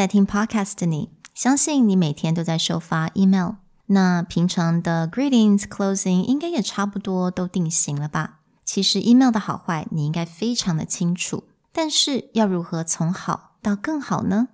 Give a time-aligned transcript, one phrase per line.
[0.00, 3.56] 在听 podcast 的你，相信你每天都在收发 email。
[3.88, 8.38] 那平常的 greetings closing 应该也差不多都定型了吧？
[8.64, 14.48] 其实 email 的好坏你应该非常的清楚，但是要如何从好到更好呢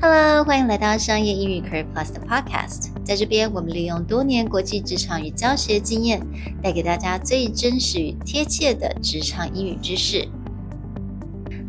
[0.00, 2.88] ？Hello，欢迎来到商业英语 Career Plus 的 Podcast。
[3.04, 6.26] 在这边，我们利用多年国际职场与教学经验，
[6.62, 10.26] 带给大家最真实与贴切的职场英语知识。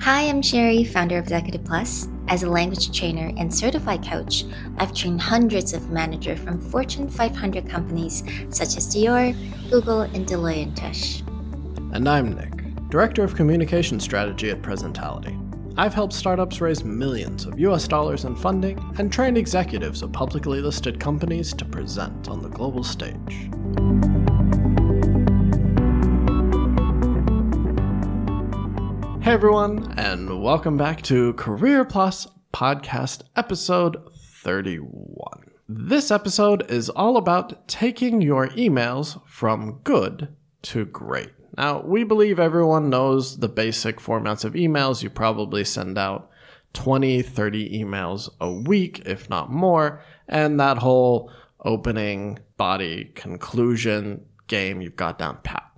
[0.03, 2.09] Hi, I'm Sherry, founder of Executive Plus.
[2.27, 4.43] As a language trainer and certified coach,
[4.77, 9.33] I've trained hundreds of managers from Fortune 500 companies such as Dior,
[9.69, 11.93] Google, and Deloitte &.
[11.93, 15.39] And I'm Nick, Director of Communication Strategy at Presentality.
[15.77, 20.59] I've helped startups raise millions of US dollars in funding and trained executives of publicly
[20.59, 23.49] listed companies to present on the global stage.
[29.23, 35.49] Hey everyone, and welcome back to Career Plus Podcast episode 31.
[35.69, 40.27] This episode is all about taking your emails from good
[40.63, 41.31] to great.
[41.57, 45.01] Now, we believe everyone knows the basic formats of emails.
[45.01, 46.29] You probably send out
[46.73, 50.03] 20, 30 emails a week, if not more.
[50.27, 51.31] And that whole
[51.63, 55.72] opening, body, conclusion game you've got down pat.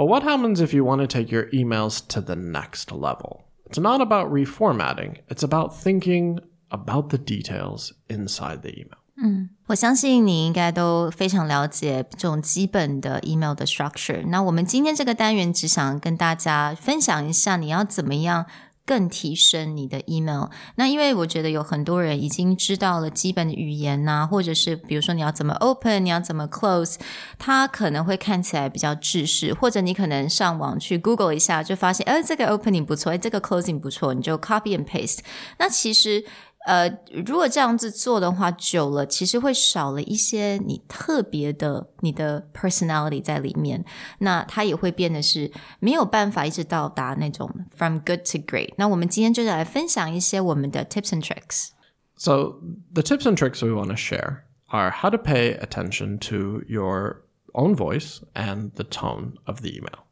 [0.00, 3.44] But what happens if you want to take your emails to the next level?
[3.68, 6.38] It's not about reformatting, it's about thinking
[6.70, 8.98] about the details inside the email.
[9.18, 14.22] 嗯，我相信你应该都非常了解这种基本的 email 的 structure。
[14.26, 18.44] 那我们今天这个单元只想跟大家分享一下，你要怎么样
[18.91, 20.49] 更提升你的 email。
[20.75, 26.95] 那因为我觉得有很多人已经知道了基本的语言呐、或者是比如说你要怎么 open，你要怎么 close，
[27.39, 35.19] 它可能会看起来比较制式，或者你可能上网去 Google 一下，就发现，呃，这个 opening 不错，这个 closing 不错，你就 copy and paste。
[35.57, 36.25] 那其实
[36.65, 36.87] 呃，
[37.25, 43.83] 如果这样子做的话，久了其实会少了一些你特别的你的 personality 在里面，
[44.19, 48.73] 那它也会变得是没有办法一直到达那种 from good to great。
[48.77, 51.69] 那我们今天就是来分享一些我们的 tips and tricks。
[52.15, 52.59] So,
[52.93, 57.23] the tips and tricks we want to share are how to pay attention to your
[57.53, 60.05] own voice and the tone of the email.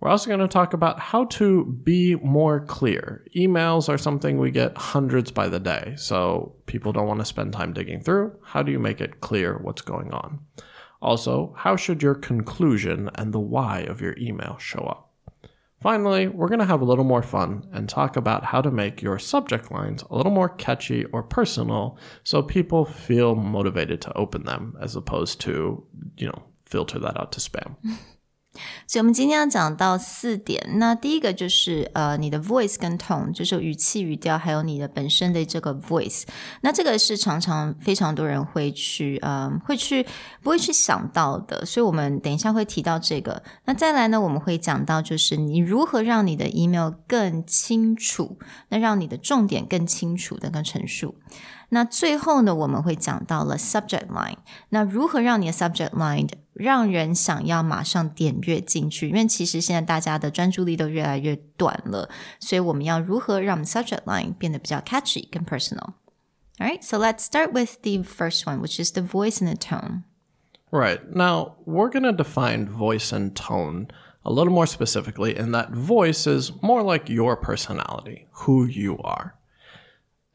[0.00, 3.24] We're also going to talk about how to be more clear.
[3.34, 7.54] Emails are something we get hundreds by the day, so people don't want to spend
[7.54, 8.36] time digging through.
[8.42, 10.40] How do you make it clear what's going on?
[11.00, 15.06] Also, how should your conclusion and the why of your email show up?
[15.80, 19.02] Finally, we're going to have a little more fun and talk about how to make
[19.02, 24.44] your subject lines a little more catchy or personal so people feel motivated to open
[24.44, 25.84] them as opposed to,
[26.16, 27.76] you know, filter that out to spam.
[28.86, 30.64] 所以，我们今天要讲到四点。
[30.74, 36.24] 那第一个就是呃，你的 voice 跟 tone，就是语气、语调，还有你的本身的这个 voice。
[36.62, 40.04] 那这个是常常非常多人会去呃，会去
[40.42, 41.64] 不会去想到的。
[41.66, 43.42] 所以我们等一下会提到这个。
[43.64, 48.38] 那再来呢，我们会讲到就是你如何让你的 email 更清楚，
[48.68, 51.16] 那让你的重点更清楚的跟陈述。
[51.70, 54.36] 那最后呢，我们会讲到了 subject line。
[54.68, 59.09] 那如何让你的 subject line 让人想要马上点阅进去？
[59.09, 62.09] 因为其实现在大家的专注力都越来越短了，
[62.39, 65.93] 所以我们要如何让我们 subject line 变得比较 catchy 跟 personal？
[66.59, 69.55] All right, so let's start with the first one, which is the voice and the
[69.55, 70.03] tone.
[70.69, 71.01] Right.
[71.13, 73.87] Now, we're going to define voice and tone
[74.23, 79.33] a little more specifically, in that voice is more like your personality, who you are.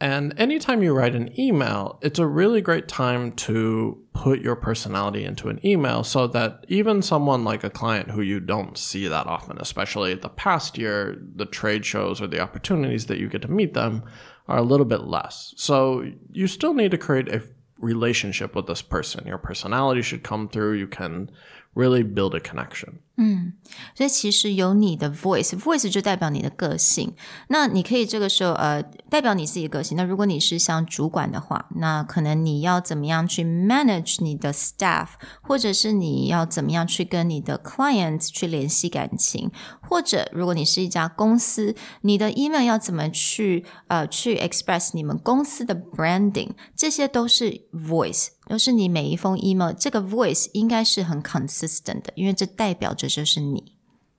[0.01, 5.23] And anytime you write an email, it's a really great time to put your personality
[5.23, 9.27] into an email so that even someone like a client who you don't see that
[9.27, 13.47] often, especially the past year, the trade shows or the opportunities that you get to
[13.47, 14.03] meet them
[14.47, 15.53] are a little bit less.
[15.55, 17.43] So you still need to create a
[17.77, 19.27] relationship with this person.
[19.27, 20.73] Your personality should come through.
[20.73, 21.29] You can
[21.73, 22.99] really build a connection.
[23.17, 23.53] 嗯
[23.93, 27.13] 所以其实有你的 voice，voice 就代表你的个性。
[27.49, 29.95] 那你可以这个时候呃代表你自己个性。
[29.95, 35.09] 那如果你是像主管的话，那可能你要怎么样去 manage 你的 staff，
[35.41, 39.51] 或者是你要怎么样去跟你的 clients 去联系感情，
[39.90, 48.28] 或者如果你是一家公司，你的 email 要怎么去呃去 express 你们公司的 branding，这些都是 voice。
[48.48, 53.72] 都是你每一封 email 这个 voice 应该是很 consistent 的，因为这代表着就是你。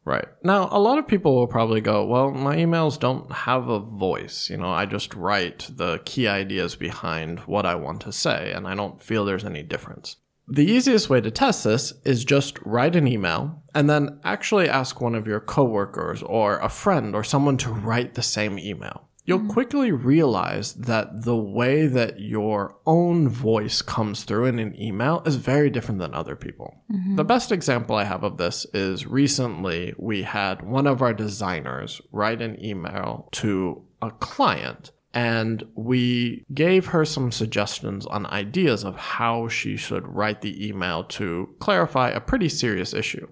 [0.03, 0.27] Right.
[0.41, 4.49] Now, a lot of people will probably go, well, my emails don't have a voice.
[4.49, 8.65] You know, I just write the key ideas behind what I want to say, and
[8.65, 10.15] I don't feel there's any difference.
[10.48, 15.00] The easiest way to test this is just write an email and then actually ask
[15.00, 19.08] one of your coworkers or a friend or someone to write the same email.
[19.24, 19.50] You'll mm-hmm.
[19.50, 25.36] quickly realize that the way that your own voice comes through in an email is
[25.36, 26.82] very different than other people.
[26.90, 27.16] Mm-hmm.
[27.16, 32.00] The best example I have of this is recently we had one of our designers
[32.10, 38.96] write an email to a client and we gave her some suggestions on ideas of
[38.96, 43.28] how she should write the email to clarify a pretty serious issue.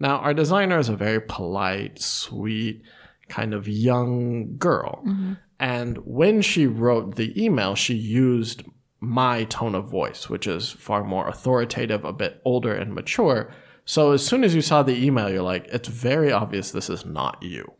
[0.00, 2.82] Now, our designer is a very polite, sweet,
[3.28, 5.02] kind of young girl.
[5.06, 5.34] Mm-hmm.
[5.60, 8.64] And when she wrote the email, she used
[8.98, 13.52] my tone of voice, which is far more authoritative, a bit older and mature.
[13.84, 17.04] So as soon as you saw the email, you're like, it's very obvious this is
[17.04, 17.72] not you.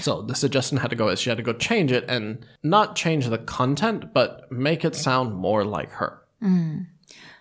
[0.00, 2.96] So the suggestion had to go is she had to go change it and not
[2.96, 6.22] change the content, but make it sound more like her.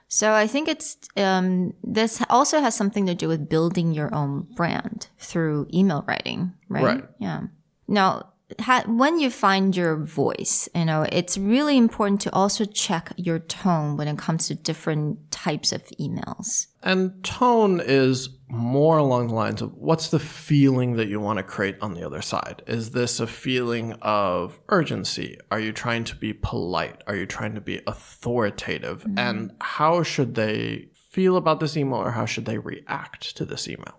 [0.09, 4.45] So I think it's um, this also has something to do with building your own
[4.55, 6.83] brand through email writing, right?
[6.83, 7.03] Right.
[7.19, 7.43] Yeah.
[7.87, 13.13] Now, ha- when you find your voice, you know, it's really important to also check
[13.17, 16.67] your tone when it comes to different types of emails.
[16.83, 21.43] And tone is more along the lines of what's the feeling that you want to
[21.43, 22.61] create on the other side?
[22.67, 25.37] Is this a feeling of urgency?
[25.49, 27.01] Are you trying to be polite?
[27.07, 29.03] Are you trying to be authoritative?
[29.03, 29.19] Mm-hmm.
[29.19, 33.68] And how should they feel about this email or how should they react to this
[33.68, 33.94] email?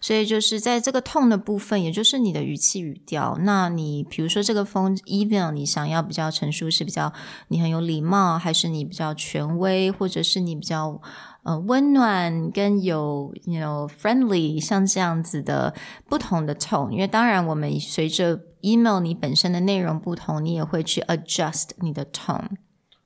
[0.00, 3.38] 所以就是在这个 tone 的部分，也就是你的语气语调。
[3.40, 7.12] 那你比如说这个封 email，你想要比较陈述，是比较
[7.48, 11.00] 你很有礼貌，还是你比较权威，或者是你比较
[11.42, 15.74] 呃温暖跟有 you know friendly，像这样子的
[16.08, 16.90] 不同的 tone。
[16.90, 22.50] 因为当然我们随着 email 你本身的内容不同，你也会去 adjust 你的 tone。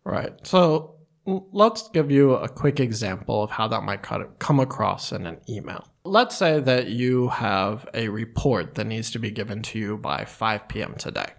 [0.03, 0.32] Right.
[0.43, 0.92] So l-
[1.25, 4.02] let's give you a quick example of how that might
[4.40, 5.88] come across in an email.
[6.04, 10.25] Let's say that you have a report that needs to be given to you by
[10.25, 10.96] 5 p.m.
[10.96, 11.31] today.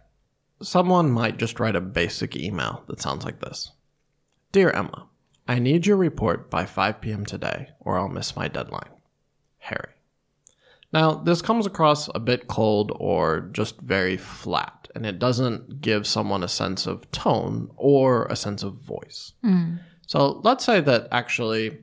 [0.62, 3.72] Someone might just write a basic email that sounds like this
[4.52, 5.08] Dear Emma,
[5.46, 7.26] I need your report by 5 p.m.
[7.26, 8.90] today, or I'll miss my deadline.
[9.58, 9.93] Harry.
[10.94, 16.06] Now, this comes across a bit cold or just very flat, and it doesn't give
[16.06, 19.32] someone a sense of tone or a sense of voice.
[19.44, 19.80] Mm.
[20.06, 21.78] So let's say that actually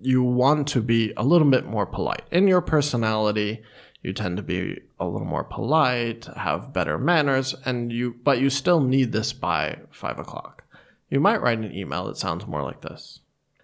[0.00, 2.22] you want to be a little bit more polite.
[2.30, 3.60] In your personality,
[4.04, 8.50] you tend to be a little more polite, have better manners, and you but you
[8.50, 10.62] still need this by five o'clock.
[11.10, 13.18] You might write an email that sounds more like this.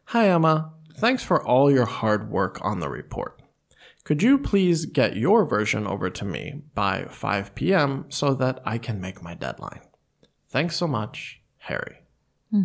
[0.07, 3.41] Hi Emma, thanks for all your hard work on the report.
[4.05, 8.05] Could you please get your version over to me by 5 p.m.
[8.11, 9.81] so that I can make my deadline?
[10.51, 12.03] Thanks so much, Harry.
[12.51, 12.63] Hmm.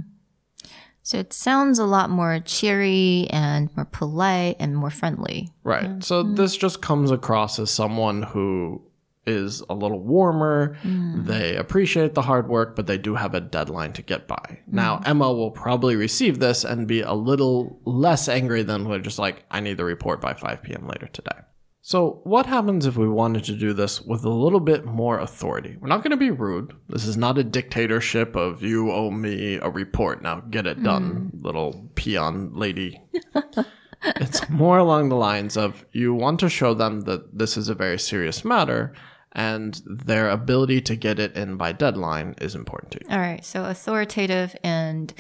[1.02, 5.50] So it sounds a lot more cheery and more polite and more friendly.
[5.64, 5.86] Right.
[5.86, 6.02] Mm-hmm.
[6.02, 8.84] So this just comes across as someone who
[9.26, 10.78] is a little warmer.
[10.84, 11.26] Mm.
[11.26, 14.36] They appreciate the hard work, but they do have a deadline to get by.
[14.36, 14.74] Mm.
[14.74, 19.20] Now, Emma will probably receive this and be a little less angry than we're just
[19.20, 20.88] like, I need the report by 5 p.m.
[20.88, 21.38] later today.
[21.82, 25.78] So, what happens if we wanted to do this with a little bit more authority?
[25.80, 26.74] We're not going to be rude.
[26.90, 30.22] This is not a dictatorship of you owe me a report.
[30.22, 31.44] Now get it done, mm.
[31.44, 33.02] little peon lady.
[34.04, 37.76] it's more along the lines of you want to show them that this is a
[37.76, 38.94] very serious matter
[39.32, 43.12] and their ability to get it in by deadline is important to you.
[43.12, 43.44] All right.
[43.46, 45.14] So authoritative and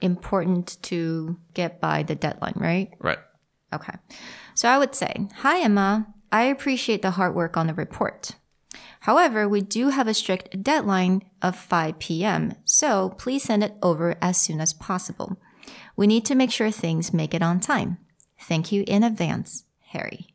[0.00, 2.90] important to get by the deadline, right?
[3.00, 3.18] Right.
[3.72, 3.94] Okay.
[4.54, 6.06] So I would say, Hi, Emma.
[6.30, 8.32] I appreciate the hard work on the report.
[9.00, 14.16] However, we do have a strict deadline of 5 p.m., so please send it over
[14.20, 15.40] as soon as possible.
[15.96, 17.98] We need to make sure things make it on time.
[18.40, 20.28] Thank you in advance, Harry.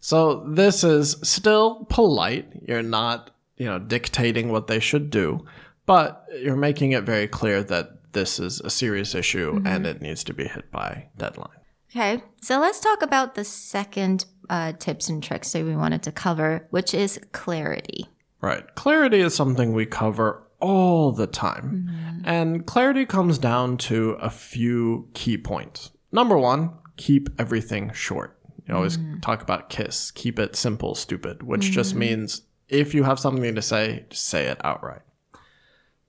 [0.00, 2.48] So this is still polite.
[2.66, 5.44] You're not, you know, dictating what they should do,
[5.86, 10.24] but you're making it very clear that this is a serious issue and it needs
[10.24, 11.50] to be hit by deadline.
[11.90, 16.12] Okay, so let's talk about the second uh, tips and tricks that we wanted to
[16.12, 18.08] cover, which is clarity.
[18.40, 18.74] Right.
[18.74, 22.22] Clarity is something we cover all the time.
[22.24, 25.90] And clarity comes down to a few key points.
[26.12, 28.37] Number one, keep everything short.
[28.67, 33.19] You always talk about KISS, keep it simple, stupid, which just means if you have
[33.19, 35.01] something to say, just say it outright.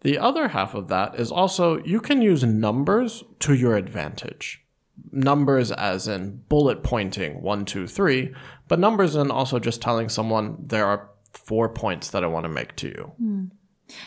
[0.03, 4.63] The other half of that is also you can use numbers to your advantage.
[5.11, 8.33] Numbers as in bullet pointing one, two, three,
[8.69, 12.49] but numbers in also just telling someone there are four points that I want to
[12.49, 13.51] make to you.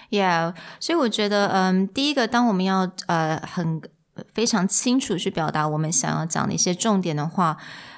[0.09, 3.81] Yeah，所以我觉得，嗯，第一个，当我们要呃很
[4.32, 7.56] 非常清楚去表达我们想要讲的一些重点的话，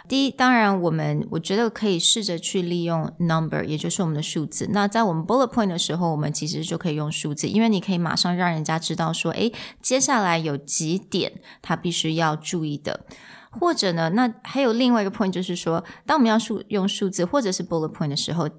[0.08, 4.68] 第一，当然我们我觉得可以试着去利用 number，也就是我们的数字。
[4.72, 13.06] 那在我们 bullet point 的时候，我们其实就可以用数字，因为你可以马上让人家知道说，诶，接下来有几点他必须要注意的。
[13.50, 18.50] 或者呢，那还有另外一个 point 就是说，当我们要数用数字或者是 bullet point 的时候，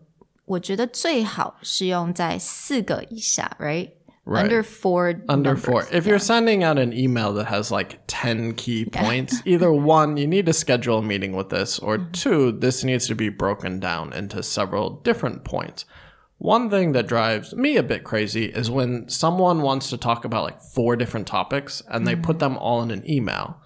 [0.45, 3.89] 我觉得最好是用在四个以下，right？
[4.25, 4.44] Right.
[4.44, 5.10] Under four.
[5.29, 5.63] Under numbers.
[5.63, 5.88] four.
[5.91, 10.25] If you're sending out an email that has like 10 key points, either one, you
[10.25, 12.12] need to schedule a meeting with this, or mm-hmm.
[12.12, 15.86] two, this needs to be broken down into several different points.
[16.39, 20.44] One thing that drives me a bit crazy is when someone wants to talk about
[20.44, 22.53] like four different topics and they put mm-hmm.
[22.53, 23.62] them all in an email.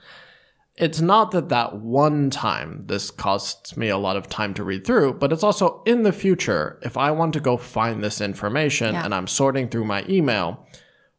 [0.79, 4.87] It's not that that one time this costs me a lot of time to read
[4.87, 8.93] through, but it's also in the future, if I want to go find this information
[8.93, 9.03] Yeah.
[9.03, 10.65] and I'm sorting through my email,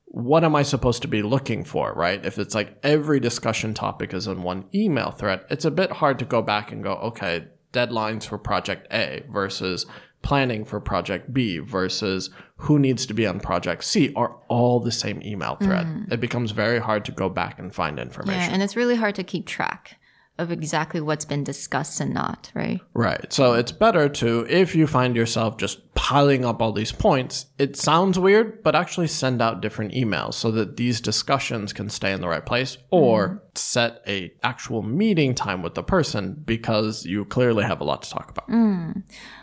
[0.07, 2.25] what am I supposed to be looking for, right?
[2.25, 6.19] If it's like every discussion topic is in one email thread, it's a bit hard
[6.21, 9.87] to go back and go, okay, deadlines for project A versus
[10.23, 14.93] planning for project B versus who needs to be on project C are all the
[14.93, 15.87] same email thread.
[15.87, 16.13] Mm.
[16.13, 18.41] It becomes very hard to go back and find information.
[18.41, 20.00] Yeah, and it's really hard to keep track
[20.40, 22.82] of exactly what's been discussed and not, right?
[22.94, 23.32] Right.
[23.32, 27.78] So it's better to, if you find yourself just piling up all these points, it
[27.78, 32.20] sounds weird, but actually send out different emails so that these discussions can stay in
[32.20, 37.64] the right place or set a actual meeting time with the person because you clearly
[37.64, 38.50] have a lot to talk about.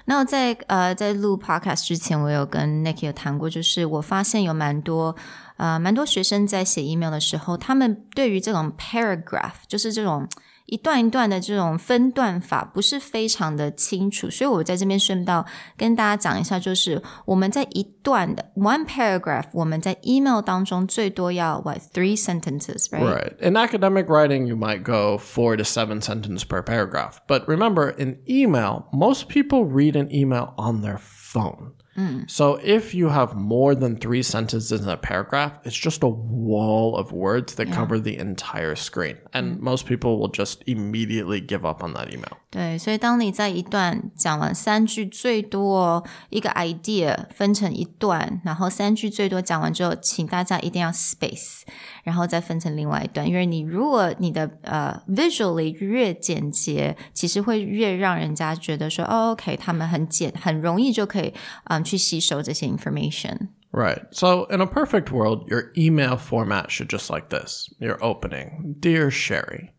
[0.04, 5.16] 那在呃在录 podcast 之前，我有跟 Nick 有谈过，就是我发现有蛮多
[5.56, 10.28] 呃蛮多学生在写 email 的时候，他们对于这种 paragraph，就是这种
[10.67, 15.45] 一段一段的这种分段法，不是非常的清楚，所以我在这边顺道
[15.75, 23.33] 跟大家讲一下，就是我们在一段的 one paragraph，我们在 email 当中最多要 what three sentences，right？Right.
[23.39, 27.19] In academic writing, you might go four to seven sentences per paragraph.
[27.27, 31.73] But remember, in email, most people read an email on their phone.
[31.97, 32.29] Mm.
[32.29, 36.95] So if you have more than three sentences in a paragraph, it's just a wall
[36.95, 39.17] of words that cover the entire screen.
[39.33, 39.61] And mm.
[39.61, 42.37] most people will just immediately give up on that email.
[42.56, 51.62] 对，所以当你在一段讲完三句，最多一个 idea 分成一段，然后三句最多讲完之后，请大家一定要 space，
[52.04, 53.26] 然后再分成另外一段。
[53.26, 61.32] 因为你如果你的呃 visually 越简洁，其实会越让人家觉得说，哦，OK，他们很简，很容易就可以
[61.64, 63.48] 嗯去吸收这些 information。
[63.72, 64.02] Right.
[64.10, 67.72] So, in a perfect world, your email format should just like this.
[67.78, 69.70] Your opening, Dear Sherry.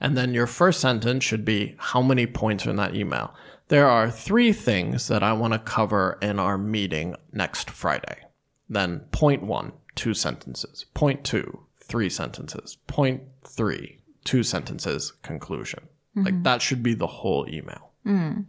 [0.00, 3.34] and then your first sentence should be how many points are in that email.
[3.68, 8.18] There are three things that I want to cover in our meeting next Friday.
[8.68, 10.86] Then point one, two sentences.
[10.94, 12.78] Point two, three sentences.
[12.86, 15.88] Point three, two sentences, conclusion.
[16.16, 16.42] Like mm-hmm.
[16.42, 17.92] that should be the whole email.
[18.04, 18.46] Mm.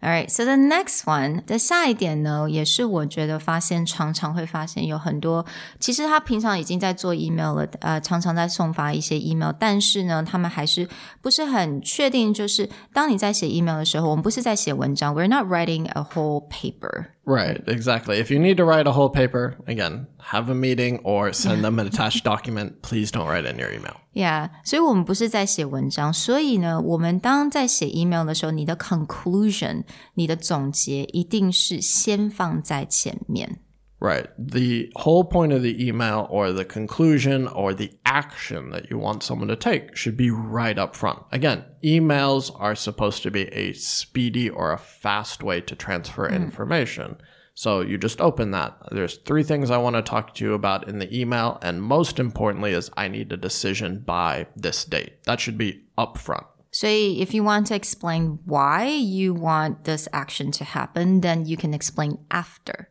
[0.00, 5.44] Alright, so the next one 的下一点呢，也是我觉得发现常常会发现有很多，
[5.80, 10.88] 其实他平常已经在做 email 了，呃，常常在送发一些 email，但是呢，他们还是
[11.20, 17.06] 不是很确定，就是当你在写 email 的时候，我们不是在写文章，we're not writing a whole paper。
[17.27, 18.19] Right, exactly.
[18.19, 21.79] If you need to write a whole paper, again, have a meeting or send them
[21.79, 22.81] an attached document.
[22.81, 23.95] Please don't write in your email.
[24.13, 29.83] Yeah，所以我们不是在写文章，所以呢，我们当在写 email 的时候，你的 conclusion，
[30.15, 33.59] 你的总结一定是先放在前面。
[34.00, 34.28] Right.
[34.38, 39.24] The whole point of the email or the conclusion or the action that you want
[39.24, 41.24] someone to take should be right up front.
[41.32, 46.34] Again, emails are supposed to be a speedy or a fast way to transfer hmm.
[46.34, 47.20] information.
[47.54, 48.78] So you just open that.
[48.92, 51.58] There's three things I want to talk to you about in the email.
[51.60, 55.24] And most importantly is I need a decision by this date.
[55.24, 56.46] That should be up front.
[56.70, 61.56] So if you want to explain why you want this action to happen, then you
[61.56, 62.90] can explain after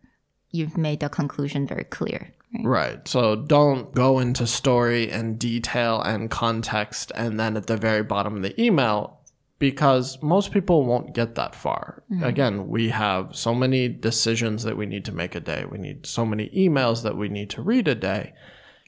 [0.51, 2.33] you've made the conclusion very clear.
[2.53, 2.65] right?
[2.65, 3.07] Right.
[3.07, 8.37] So don't go into story and detail and context and then at the very bottom
[8.37, 9.19] of the email
[9.59, 12.03] because most people won't get that far.
[12.11, 12.23] Mm-hmm.
[12.23, 15.65] Again, we have so many decisions that we need to make a day.
[15.69, 18.33] We need so many emails that we need to read a day.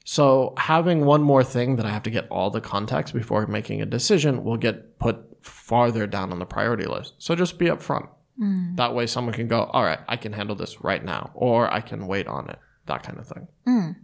[0.06, 3.82] So having one more thing that I have to get all the context before making
[3.82, 7.16] a decision will get put farther down on the priority list.
[7.18, 8.08] So just be upfront.
[8.39, 8.75] Mm.
[8.77, 11.81] That way someone can go, all right, I can handle this right now, or I
[11.81, 13.48] can wait on it, that kind of thing.
[13.67, 13.96] Mm.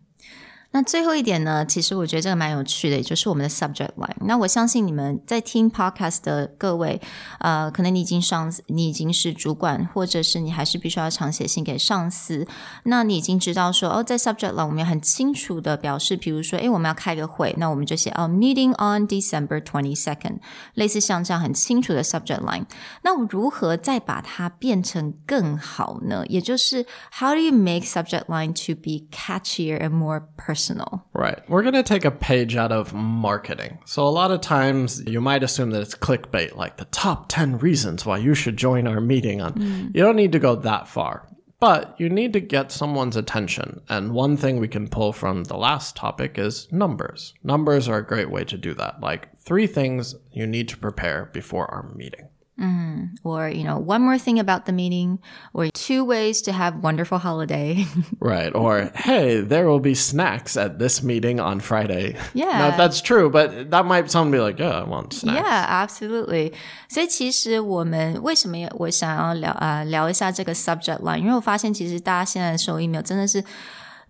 [0.76, 4.14] 那最后一点呢，其实我觉得这个蛮有趣的，也就是我们的 subject line。
[4.26, 7.00] 那我相信你们在听 podcast 的各位，
[7.40, 12.46] 呃，可能你已经上，你已经是主管，或者是你还是必须要常写信给上司。
[12.84, 20.40] 那你已经知道说，哦，在 subject line 我们要很清楚的表示，比如说，诶，我们要开个会，那我们就写哦，meeting on December twenty second，
[20.74, 22.66] 类似像这样很清楚的 subject line。
[23.04, 26.26] 那我如何再把它变成更好呢？
[26.28, 26.86] 也就是
[27.18, 30.65] how do you make subject line to be catchier and more personal？
[30.66, 31.48] personal？Right.
[31.50, 33.80] We're going to take a page out of marketing.
[33.86, 37.60] So, a lot of times you might assume that it's clickbait, like the top 10
[37.60, 39.54] reasons why you should join our meeting on.
[39.54, 39.96] Mm.
[39.96, 41.28] You don't need to go that far,
[41.60, 43.82] but you need to get someone's attention.
[43.90, 47.34] And one thing we can pull from the last topic is numbers.
[47.44, 49.02] Numbers are a great way to do that.
[49.02, 52.30] Like three things you need to prepare before our meeting.
[52.61, 55.19] Mm, or, you know, one more thing about the meeting,
[55.55, 57.87] or two ways to have wonderful holiday.
[58.21, 58.55] right.
[58.55, 62.17] Or, hey, there will be snacks at this meeting on Friday.
[62.35, 62.59] Yeah.
[62.59, 65.41] Now, if that's true, but that might someone be like, yeah, I want snacks.
[65.41, 66.53] Yeah, absolutely.
[66.91, 73.43] 所以其实我们为什么我想要聊啊、呃、聊一下这个 subject line，因为我发现其实大家现在收 email 真的是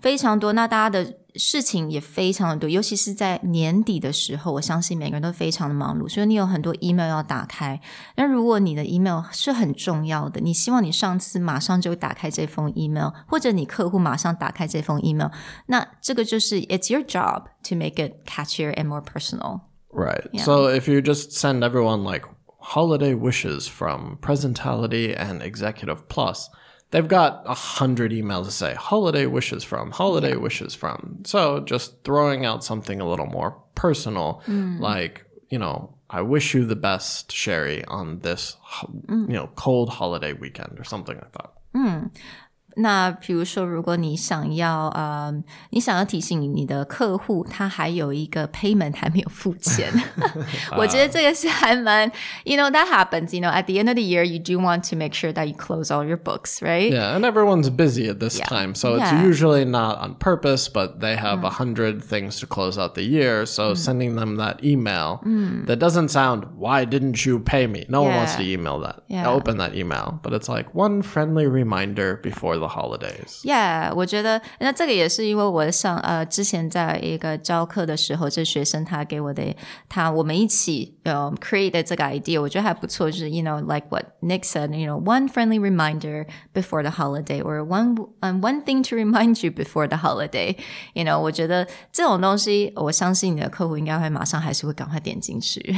[0.01, 7.80] 非常多，那大家的 事情也非常的多，尤其是在年底的时候，我相信每个人都非常的忙碌，所以你有很多 email 要打开。
[8.16, 15.30] 那如果你的 email 是很重要的，你希望你上次马上就打开这封 email，或者你客户马上打开这封 email，
[15.68, 19.62] 那这个就是 it's your job to make it catchier and more personal.
[19.90, 20.28] Right.
[20.32, 20.44] Yeah.
[20.44, 22.26] So if you just send everyone like
[22.60, 26.50] holiday wishes from Presentality and Executive Plus
[26.96, 30.38] they've got a hundred emails to say holiday wishes from, holiday yeah.
[30.38, 31.20] wishes from.
[31.26, 34.80] So just throwing out something a little more personal, mm.
[34.80, 38.56] like, you know, I wish you the best, Sherry, on this,
[38.88, 39.28] mm.
[39.28, 41.52] you know, cold holiday weekend or something like that.
[41.76, 42.16] Mm.
[42.77, 45.35] 那比如说，如果你想要呃，
[45.71, 49.93] 你想要提醒你的客户，他还有一个 payment 还没有付钱，
[50.77, 52.11] 我觉得这个是还蛮，
[52.45, 53.35] you know that happens.
[53.35, 55.49] You know, at the end of the year, you do want to make sure that
[55.49, 56.93] you close all your books, right?
[56.93, 58.47] Yeah, and everyone's busy at this yeah.
[58.47, 59.03] time, so yeah.
[59.03, 61.59] it's usually not on purpose, but they have a mm.
[61.59, 63.45] hundred things to close out the year.
[63.47, 63.77] So mm.
[63.77, 65.67] sending them that email mm.
[65.67, 68.09] that doesn't sound, "Why didn't you pay me?" No yeah.
[68.11, 69.03] one wants to email that.
[69.27, 73.43] Open that email, but it's like one friendly reminder before the the holidays.
[73.45, 79.55] Yeah，我觉得那这个也是因为我上呃之前在一个教课的时候，这学生他给我的
[79.89, 86.91] 他我们一起呃 create 的这个 idea，我觉得还不错，就是 you know like what Nick said，you know one friendly reminder before the
[86.91, 95.77] holiday or one um one thing to remind you before the holiday，you know 我觉得这种东西，我相信你的客户应该会马上还是会赶快点进去。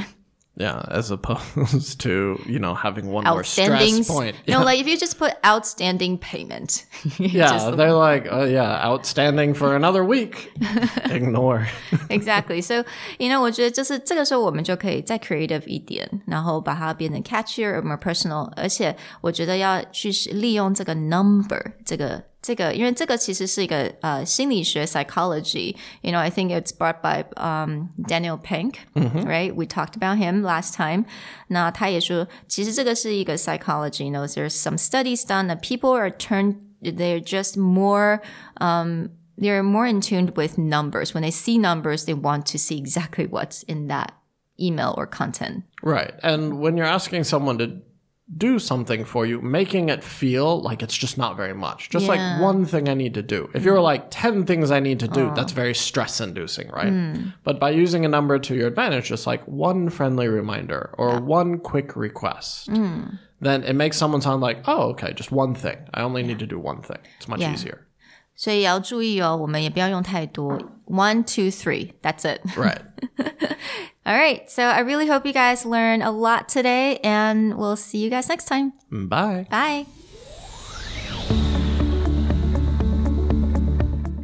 [0.56, 4.36] Yeah, as opposed to you know having one more stress point.
[4.46, 6.84] No, like if you just put outstanding payment.
[7.18, 10.52] yeah, they're like, oh yeah, outstanding for another week.
[11.10, 11.68] Ignore.
[12.10, 12.60] exactly.
[12.60, 12.84] So
[13.18, 22.22] you know，我觉得就是这个时候我们就可以再 creative 一点，然后把它变成 catchier、more personal，而且我觉得要去利用这个 number 这个。
[22.46, 29.54] 这个，因为这个其实是一个呃心理学 psychology。You know, I think it's brought by um Daniel Pink, right?
[29.54, 31.04] We talked about him last time.
[31.48, 34.04] 那他也说，其实这个是一个 psychology.
[34.04, 38.20] You know, there's some studies done that people are turned, they're just more
[38.60, 41.14] um they're more in tune with numbers.
[41.14, 44.14] When they see numbers, they want to see exactly what's in that
[44.60, 45.62] email or content.
[45.82, 46.12] Right.
[46.22, 47.82] And when you're asking someone to
[48.34, 51.90] do something for you, making it feel like it's just not very much.
[51.90, 52.12] Just yeah.
[52.12, 53.50] like one thing I need to do.
[53.54, 55.34] If you're like 10 things I need to do, oh.
[55.34, 56.92] that's very stress inducing, right?
[56.92, 57.34] Mm.
[57.44, 61.20] But by using a number to your advantage, just like one friendly reminder or yeah.
[61.20, 63.18] one quick request, mm.
[63.40, 65.78] then it makes someone sound like, oh, okay, just one thing.
[65.92, 66.28] I only yeah.
[66.28, 66.98] need to do one thing.
[67.18, 67.86] It's much easier.
[68.34, 70.58] 所以也要注意哦，我们也不要用太多。
[70.86, 71.92] One, two, three.
[72.02, 72.40] That's it.
[72.56, 72.80] Right.
[74.06, 74.48] All right.
[74.50, 78.28] So I really hope you guys learn a lot today, and we'll see you guys
[78.28, 78.72] next time.
[78.90, 79.46] Bye.
[79.50, 79.86] Bye.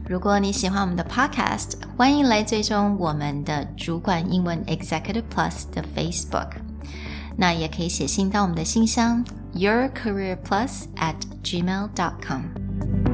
[0.09, 6.53] 如果你喜欢我们的 Podcast，欢迎来追踪我们的主管英文 Executive Plus 的 Facebook。
[7.37, 13.12] 那也可以写信到我们的信箱 yourcareerplus at gmail.com。